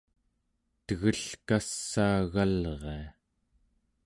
tegelkassaagalria 0.85 3.05